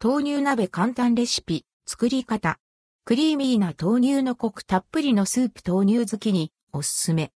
[0.00, 2.60] 豆乳鍋簡単レシピ、作り方。
[3.04, 7.32] クリーミーな豆乳のコクたっぷりのスープ豆乳好きにおすすめ。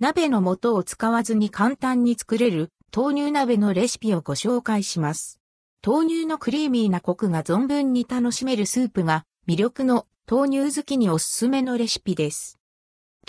[0.00, 5.38] 鍋の素を使わずに簡単に作れる豆乳鍋のレシピをご紹介します。
[5.86, 12.58] 豆乳のクリーミーなコクが存分に楽しめるスープが魅力の豆乳好きにおすすめのレシピです。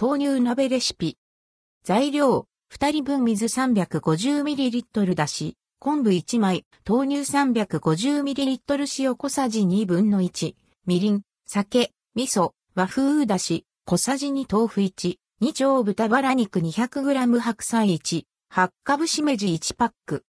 [0.01, 1.19] 豆乳鍋レシピ。
[1.83, 10.55] 材料、2人分水 350ml だし、昆布1枚、豆乳 350ml 塩小さじ2分の1、
[10.85, 20.23] みりん、酒、味噌、和風だし、小さじ2豆腐1、2丁豚バラ肉 200g 白菜1、八株しめじ1パック。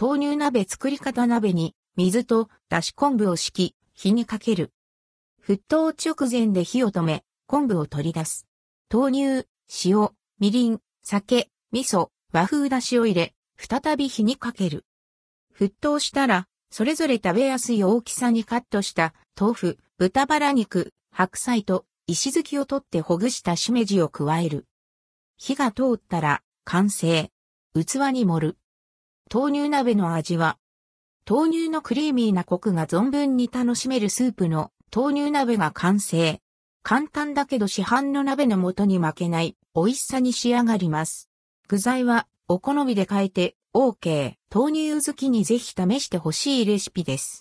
[0.00, 4.72] 豆乳鍋作り方鍋に水とだし昆布を敷き、火にかける。
[5.44, 8.46] 沸騰直前で火を止め、昆布を取り出す。
[8.92, 9.48] 豆乳、
[9.84, 14.84] 塩、みりん、酒、味噌、和風だしを入れ、再び火にかける。
[15.58, 24.68] 沸騰したら、それぞれ食べやすい大きさにカットした豆腐、豚バラ肉、白菜と石突きを取ってほぐしたしめじを加える。
[25.36, 27.32] 火が通ったら完成。
[27.74, 28.58] 器に盛る。
[29.34, 30.58] 豆乳鍋の味は、
[31.28, 36.38] 豆乳のクリーミーなコクが存分に楽しめるスープの豆乳鍋が完成。
[36.84, 41.30] 簡単だけど市販の鍋の素に負けない美味しさに仕上がります。
[41.66, 44.34] 具材はお好みで変えて OK。
[44.54, 47.32] 豆乳好きにぜひ試してほしいレシピです。